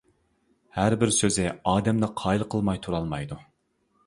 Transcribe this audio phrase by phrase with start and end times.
[0.77, 3.41] ھەر بىر سۆزى ئادەمنى قايىل قىلماي تۇرالمايدۇ.